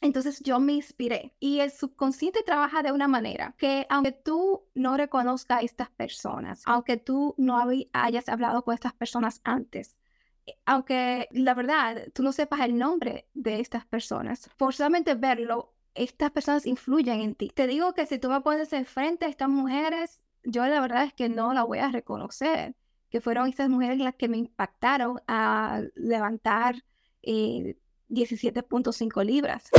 [0.00, 4.96] Entonces yo me inspiré y el subconsciente trabaja de una manera que aunque tú no
[4.96, 9.98] reconozcas a estas personas, aunque tú no hayas hablado con estas personas antes,
[10.46, 15.74] eh, aunque la verdad tú no sepas el nombre de estas personas, por solamente verlo,
[15.94, 17.50] estas personas influyen en ti.
[17.54, 21.12] Te digo que si tú me pones enfrente a estas mujeres, yo la verdad es
[21.12, 22.74] que no la voy a reconocer,
[23.10, 26.84] que fueron estas mujeres las que me impactaron a levantar
[27.22, 27.76] eh,
[28.10, 29.70] 17.5 libras.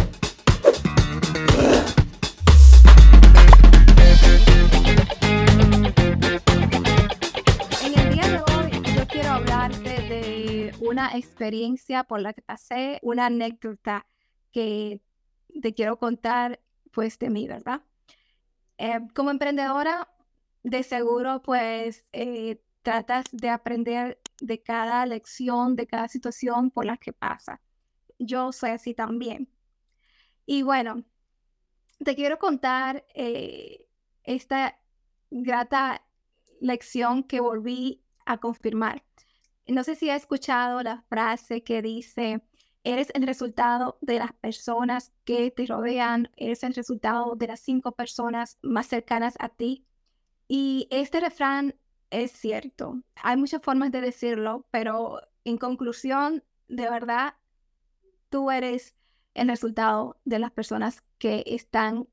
[7.83, 12.99] En el día de hoy yo quiero hablarte de una experiencia por la que pasé,
[13.03, 14.07] una anécdota
[14.53, 15.01] que
[15.61, 16.61] te quiero contar
[16.91, 17.81] pues de mí, ¿verdad?
[18.77, 20.07] Eh, como emprendedora,
[20.63, 26.95] de seguro pues eh, tratas de aprender de cada lección, de cada situación por la
[26.95, 27.59] que pasa
[28.21, 29.49] yo soy así también.
[30.45, 31.03] Y bueno,
[32.03, 33.87] te quiero contar eh,
[34.23, 34.79] esta
[35.29, 36.03] grata
[36.59, 39.03] lección que volví a confirmar.
[39.67, 42.41] No sé si has escuchado la frase que dice,
[42.83, 47.93] eres el resultado de las personas que te rodean, eres el resultado de las cinco
[47.93, 49.85] personas más cercanas a ti.
[50.47, 51.75] Y este refrán
[52.09, 53.01] es cierto.
[53.15, 57.35] Hay muchas formas de decirlo, pero en conclusión, de verdad,
[58.31, 58.95] tú eres
[59.35, 62.07] el resultado de las personas que están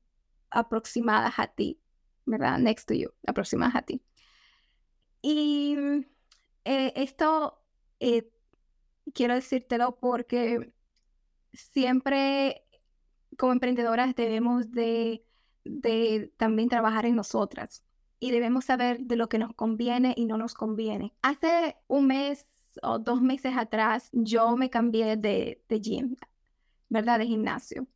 [0.51, 1.79] aproximadas a ti,
[2.25, 2.59] ¿verdad?
[2.59, 4.03] Next to you, aproximadas a ti.
[5.21, 5.75] Y
[6.65, 7.63] eh, esto
[7.99, 8.31] eh,
[9.13, 10.71] quiero decírtelo porque
[11.53, 12.63] siempre
[13.37, 15.25] como emprendedoras debemos de,
[15.63, 17.83] de también trabajar en nosotras
[18.19, 21.13] y debemos saber de lo que nos conviene y no nos conviene.
[21.21, 22.45] Hace un mes
[22.81, 26.15] o dos meses atrás, yo me cambié de, de gym,
[26.89, 27.19] ¿verdad?
[27.19, 27.87] De gimnasio.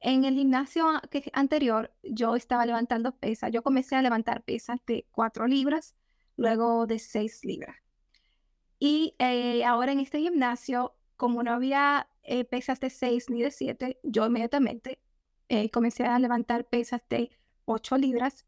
[0.00, 0.86] En el gimnasio
[1.32, 3.52] anterior, yo estaba levantando pesas.
[3.52, 5.94] Yo comencé a levantar pesas de 4 libras,
[6.36, 7.76] luego de 6 libras.
[8.80, 13.52] Y eh, ahora en este gimnasio, como no había eh, pesas de 6 ni de
[13.52, 15.00] 7, yo inmediatamente
[15.48, 17.30] eh, comencé a levantar pesas de
[17.66, 18.44] 8 libras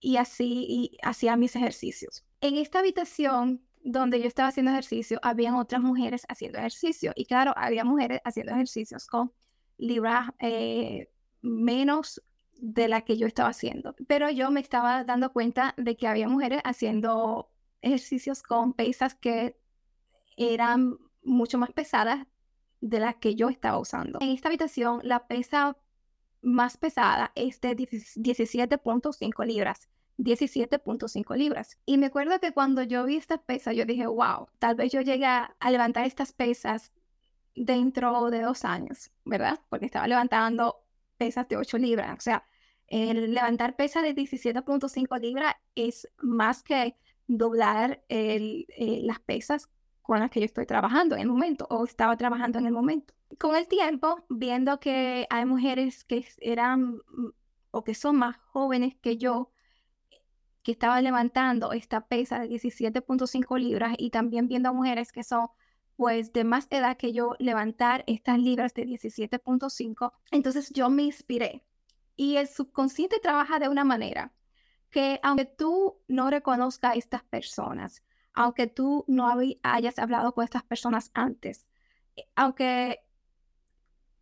[0.00, 2.24] y así y hacía mis ejercicios.
[2.40, 7.12] En esta habitación donde yo estaba haciendo ejercicio, habían otras mujeres haciendo ejercicio.
[7.16, 9.32] Y claro, había mujeres haciendo ejercicios con
[9.78, 11.10] libras eh,
[11.42, 12.22] menos
[12.56, 13.94] de la que yo estaba haciendo.
[14.06, 19.56] Pero yo me estaba dando cuenta de que había mujeres haciendo ejercicios con pesas que
[20.36, 22.26] eran mucho más pesadas
[22.80, 24.18] de las que yo estaba usando.
[24.20, 25.76] En esta habitación, la pesa
[26.42, 29.88] más pesada es de 17.5 libras
[30.22, 31.78] 17.5 libras.
[31.86, 35.00] Y me acuerdo que cuando yo vi estas pesas, yo dije, wow, tal vez yo
[35.00, 36.92] llegue a, levantar estas pesas
[37.54, 39.60] dentro de dos años, ¿verdad?
[39.68, 40.84] Porque estaba levantando
[41.16, 42.18] pesas de 8 libras.
[42.18, 42.44] O sea,
[42.86, 49.68] el levantar pesas de 17.5 libras es más que doblar el, eh, las pesas
[50.02, 53.14] con las que yo estoy trabajando en el momento o estaba trabajando en el momento.
[53.38, 57.00] Con el tiempo, viendo que hay mujeres que eran
[57.70, 59.52] o que son más jóvenes que yo,
[60.62, 65.48] que estaban levantando esta pesa de 17.5 libras y también viendo a mujeres que son
[65.96, 71.62] pues de más edad que yo levantar estas libras de 17.5, entonces yo me inspiré.
[72.16, 74.32] Y el subconsciente trabaja de una manera
[74.90, 79.30] que aunque tú no reconozcas a estas personas, aunque tú no
[79.62, 81.66] hayas hablado con estas personas antes,
[82.16, 83.00] eh, aunque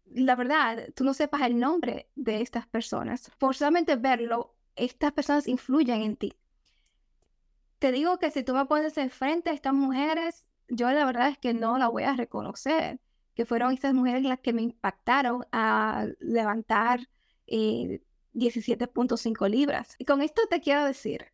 [0.06, 5.48] la verdad tú no sepas el nombre de estas personas, por solamente verlo estas personas
[5.48, 6.34] influyen en ti.
[7.78, 11.38] Te digo que si tú me pones enfrente a estas mujeres, yo la verdad es
[11.38, 13.00] que no la voy a reconocer,
[13.34, 17.08] que fueron estas mujeres las que me impactaron a levantar
[17.46, 19.94] 17.5 eh, libras.
[19.98, 21.26] Y con esto te quiero decir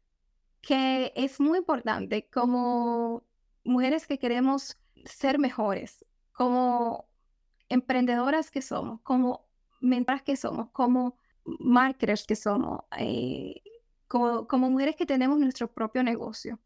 [0.60, 3.24] que es muy importante como
[3.64, 7.08] mujeres que queremos ser mejores, como
[7.68, 9.46] emprendedoras que somos, como
[9.80, 13.62] mentoras que somos, como marketers que somos, eh,
[14.08, 16.60] como, mujeres que tenemos nuestro propio negocio.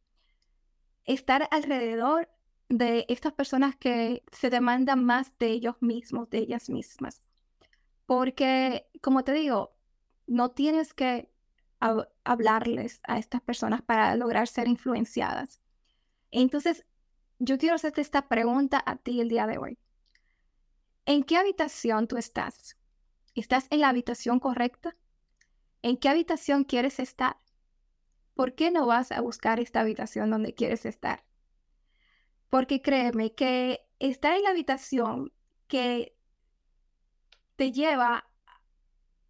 [1.05, 2.29] Estar alrededor
[2.69, 7.27] de estas personas que se demandan más de ellos mismos, de ellas mismas.
[8.07, 9.75] Porque, como te digo,
[10.27, 11.33] no tienes que
[12.25, 15.61] hablarles a estas personas para lograr ser influenciadas.
[16.31, 16.85] Entonces,
[17.39, 19.79] yo quiero hacerte esta pregunta a ti el día de hoy.
[21.07, 22.78] ¿En qué habitación tú estás?
[23.39, 24.97] ¿Estás en la habitación correcta?
[25.83, 27.37] ¿En qué habitación quieres estar?
[28.35, 31.23] ¿Por qué no vas a buscar esta habitación donde quieres estar?
[32.51, 35.33] Porque créeme que estar en la habitación
[35.69, 36.17] que
[37.55, 38.29] te lleva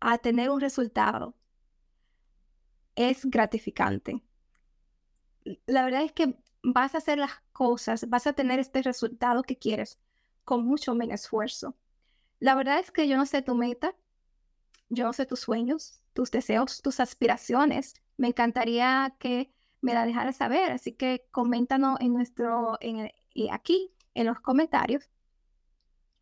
[0.01, 1.35] a tener un resultado,
[2.97, 4.23] es gratificante.
[5.67, 9.59] La verdad es que vas a hacer las cosas, vas a tener este resultado que
[9.59, 9.99] quieres
[10.45, 11.77] con mucho menos esfuerzo.
[12.41, 13.95] La verdad es que yo no sé tu meta,
[14.89, 17.95] yo no sé tus sueños, tus deseos, tus aspiraciones.
[18.17, 23.11] Me encantaría que me la dejaras saber, así que coméntanos en nuestro, en
[23.51, 25.09] aquí en los comentarios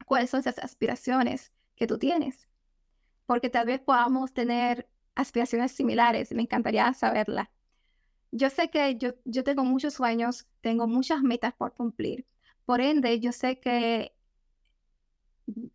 [0.05, 2.49] cuáles son esas aspiraciones que tú tienes,
[3.27, 7.51] porque tal vez podamos tener aspiraciones similares, me encantaría saberla.
[8.31, 12.27] Yo sé que yo, yo tengo muchos sueños, tengo muchas metas por cumplir,
[12.65, 14.16] por ende yo sé que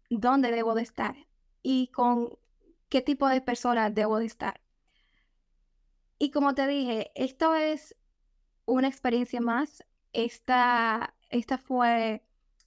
[0.10, 1.16] dónde debo de estar
[1.64, 2.38] y con
[2.90, 4.62] qué tipo de persona debo de estar.
[6.20, 7.96] Y como te dije, esto es
[8.66, 9.84] una experiencia más.
[10.14, 12.24] Esta, esta fue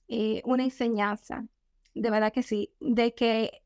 [0.07, 1.47] eh, una enseñanza,
[1.93, 3.63] de verdad que sí, de que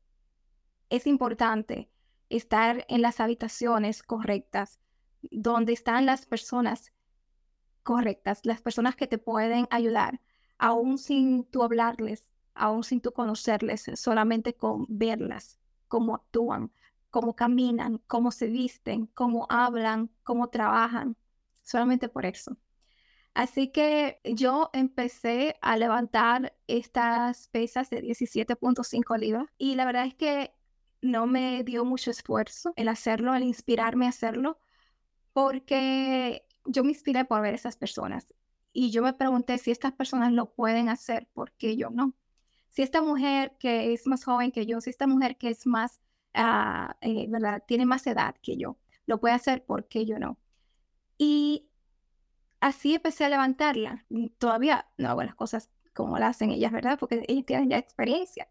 [0.90, 1.90] es importante
[2.28, 4.80] estar en las habitaciones correctas,
[5.22, 6.92] donde están las personas
[7.82, 10.20] correctas, las personas que te pueden ayudar,
[10.58, 12.28] aún sin tú hablarles,
[12.60, 15.58] aún sin tú conocerles, solamente con verlas,
[15.88, 16.72] cómo actúan,
[17.10, 21.16] cómo caminan, cómo se visten, cómo hablan, cómo trabajan,
[21.62, 22.56] solamente por eso.
[23.34, 30.14] Así que yo empecé a levantar estas pesas de 17.5 libras y la verdad es
[30.14, 30.52] que
[31.00, 34.58] no me dio mucho esfuerzo el hacerlo, el inspirarme a hacerlo,
[35.32, 38.34] porque yo me inspiré por ver esas personas
[38.72, 42.14] y yo me pregunté si estas personas lo pueden hacer, ¿por qué yo no?
[42.70, 46.00] Si esta mujer que es más joven que yo, si esta mujer que es más,
[46.34, 47.62] eh, ¿verdad?
[47.66, 50.38] Tiene más edad que yo, lo puede hacer, ¿por qué yo no?
[51.18, 51.68] Y
[52.60, 54.06] así empecé a levantarla.
[54.38, 56.98] Todavía no hago las cosas como las hacen ellas, ¿verdad?
[56.98, 58.48] Porque ellas tienen ya experiencia.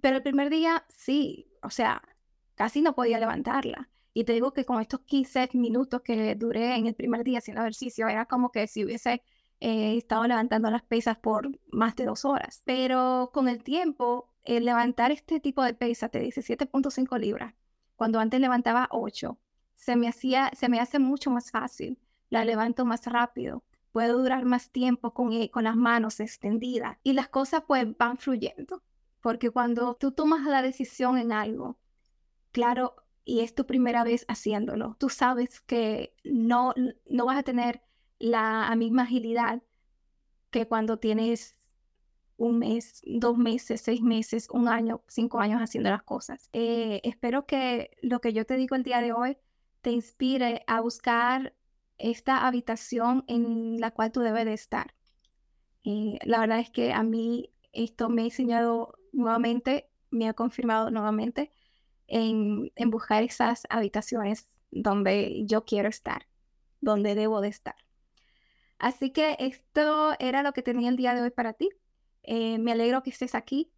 [0.00, 2.02] Pero el primer día sí, o sea,
[2.54, 3.88] casi no podía levantarla.
[4.12, 7.62] Y te digo que con estos 15 minutos que duré en el primer día haciendo
[7.62, 9.22] ejercicio, era como que si hubiese
[9.60, 12.62] eh, estado levantando las pesas por más de dos horas.
[12.64, 17.54] Pero con el tiempo, el levantar este tipo de pesas de 17.5 libras,
[17.96, 19.38] cuando antes levantaba 8,
[19.74, 21.98] se me, hacía, se me hace mucho más fácil
[22.28, 27.12] la levanto más rápido, puedo durar más tiempo con, e, con las manos extendidas y
[27.12, 28.82] las cosas pues van fluyendo.
[29.20, 31.78] Porque cuando tú tomas la decisión en algo,
[32.52, 32.94] claro,
[33.24, 36.74] y es tu primera vez haciéndolo, tú sabes que no,
[37.06, 37.82] no vas a tener
[38.18, 39.62] la misma agilidad
[40.50, 41.66] que cuando tienes
[42.36, 46.48] un mes, dos meses, seis meses, un año, cinco años haciendo las cosas.
[46.52, 49.38] Eh, espero que lo que yo te digo el día de hoy
[49.80, 51.54] te inspire a buscar
[51.98, 54.94] esta habitación en la cual tú debes de estar.
[55.82, 60.90] Y la verdad es que a mí esto me ha enseñado nuevamente, me ha confirmado
[60.90, 61.52] nuevamente
[62.06, 66.26] en, en buscar esas habitaciones donde yo quiero estar,
[66.80, 67.85] donde debo de estar.
[68.78, 71.70] Así que esto era lo que tenía el día de hoy para ti.
[72.22, 73.70] Eh, me alegro que estés aquí.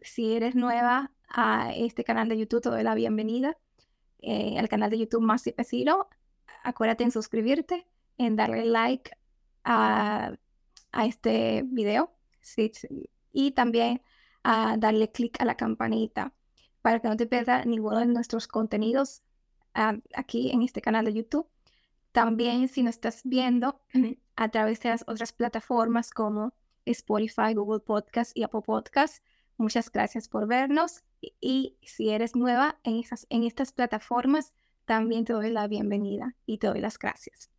[0.00, 3.56] Si eres nueva a este canal de YouTube, te doy la bienvenida
[4.20, 6.08] eh, al canal de YouTube Más y Pesilo
[6.62, 7.86] acuérdate en suscribirte,
[8.18, 9.10] en darle like
[9.64, 10.32] a,
[11.04, 12.12] este video
[13.32, 14.02] y también
[14.42, 16.34] a darle clic a la campanita
[16.82, 19.22] para que no te pierdas ninguno de nuestros contenidos
[19.74, 21.46] ah, aquí en este canal de YouTube.
[22.12, 23.80] También si nos estás viendo
[24.36, 29.24] a través de las otras plataformas como Spotify, Google Podcast y Apple Podcast,
[29.56, 31.04] muchas gracias por vernos.
[31.40, 34.54] Y, si eres nueva en, esas, en estas plataformas,
[34.86, 37.50] también te doy la bienvenida y te doy las gracias.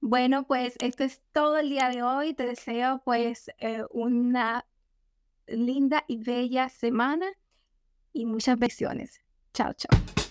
[0.00, 2.34] Bueno, pues esto es todo el día de hoy.
[2.34, 4.66] Te deseo pues eh, una
[5.46, 7.26] linda y bella semana
[8.12, 9.20] y muchas bendiciones.
[9.52, 10.21] Chao, chao.